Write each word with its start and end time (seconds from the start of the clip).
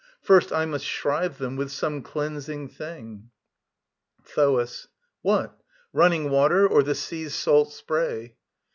First 0.19 0.51
I 0.51 0.65
must 0.65 0.83
shrive 0.83 1.37
them 1.37 1.55
with 1.55 1.71
some 1.71 2.01
cleansing 2.01 2.69
thing. 2.69 3.29
THOAS. 4.25 4.87
What? 5.21 5.55
Running 5.93 6.31
water, 6.31 6.67
or 6.67 6.81
the 6.81 6.95
sea's 6.95 7.35
salt 7.35 7.71
spray? 7.71 8.35